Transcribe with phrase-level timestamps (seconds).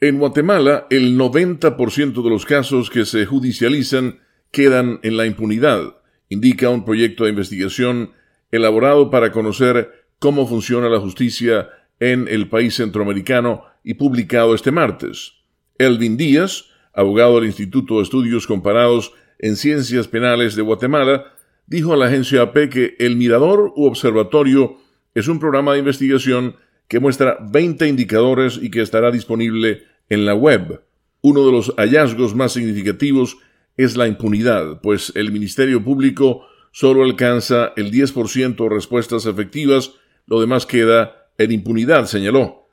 [0.00, 4.20] En Guatemala, el 90% de los casos que se judicializan
[4.52, 5.96] quedan en la impunidad,
[6.28, 8.12] indica un proyecto de investigación
[8.52, 15.32] elaborado para conocer cómo funciona la justicia en el país centroamericano y publicado este martes.
[15.78, 21.32] Elvin Díaz, abogado del Instituto de Estudios Comparados en Ciencias Penales de Guatemala,
[21.66, 24.76] dijo a la agencia AP que el Mirador u Observatorio
[25.16, 26.54] es un programa de investigación
[26.88, 30.82] que muestra 20 indicadores y que estará disponible en la web.
[31.20, 33.36] Uno de los hallazgos más significativos
[33.76, 39.92] es la impunidad, pues el Ministerio Público solo alcanza el 10% de respuestas efectivas,
[40.26, 42.66] lo demás queda en impunidad, señaló.